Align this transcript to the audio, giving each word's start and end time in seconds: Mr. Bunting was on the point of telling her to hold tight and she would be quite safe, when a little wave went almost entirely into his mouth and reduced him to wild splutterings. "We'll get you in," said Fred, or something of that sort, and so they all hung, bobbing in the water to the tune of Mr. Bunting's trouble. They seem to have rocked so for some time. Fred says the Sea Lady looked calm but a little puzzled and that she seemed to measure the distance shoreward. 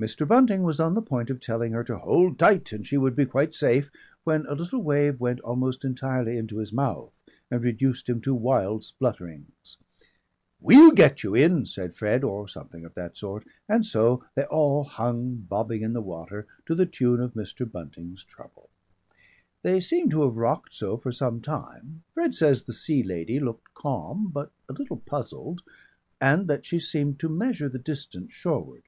Mr. 0.00 0.26
Bunting 0.26 0.62
was 0.62 0.80
on 0.80 0.94
the 0.94 1.02
point 1.02 1.28
of 1.28 1.38
telling 1.38 1.72
her 1.72 1.84
to 1.84 1.98
hold 1.98 2.38
tight 2.38 2.72
and 2.72 2.86
she 2.86 2.96
would 2.96 3.14
be 3.14 3.26
quite 3.26 3.54
safe, 3.54 3.90
when 4.24 4.46
a 4.46 4.54
little 4.54 4.82
wave 4.82 5.20
went 5.20 5.38
almost 5.40 5.84
entirely 5.84 6.38
into 6.38 6.56
his 6.56 6.72
mouth 6.72 7.20
and 7.50 7.62
reduced 7.62 8.08
him 8.08 8.22
to 8.22 8.34
wild 8.34 8.82
splutterings. 8.84 9.76
"We'll 10.62 10.92
get 10.92 11.22
you 11.22 11.34
in," 11.34 11.66
said 11.66 11.94
Fred, 11.94 12.24
or 12.24 12.48
something 12.48 12.86
of 12.86 12.94
that 12.94 13.18
sort, 13.18 13.44
and 13.68 13.84
so 13.84 14.24
they 14.34 14.44
all 14.44 14.82
hung, 14.84 15.34
bobbing 15.46 15.82
in 15.82 15.92
the 15.92 16.00
water 16.00 16.46
to 16.64 16.74
the 16.74 16.86
tune 16.86 17.20
of 17.20 17.34
Mr. 17.34 17.70
Bunting's 17.70 18.24
trouble. 18.24 18.70
They 19.60 19.78
seem 19.78 20.08
to 20.08 20.22
have 20.24 20.38
rocked 20.38 20.72
so 20.72 20.96
for 20.96 21.12
some 21.12 21.42
time. 21.42 22.02
Fred 22.14 22.34
says 22.34 22.62
the 22.62 22.72
Sea 22.72 23.02
Lady 23.02 23.38
looked 23.38 23.74
calm 23.74 24.30
but 24.32 24.52
a 24.70 24.72
little 24.72 24.96
puzzled 24.96 25.62
and 26.18 26.48
that 26.48 26.64
she 26.64 26.80
seemed 26.80 27.18
to 27.20 27.28
measure 27.28 27.68
the 27.68 27.78
distance 27.78 28.32
shoreward. 28.32 28.84